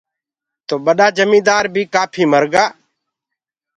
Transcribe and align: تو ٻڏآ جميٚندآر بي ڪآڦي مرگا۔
تو 0.67 0.75
ٻڏآ 0.85 1.07
جميٚندآر 1.17 1.63
بي 1.73 1.83
ڪآڦي 1.93 2.23
مرگا۔ 2.31 2.65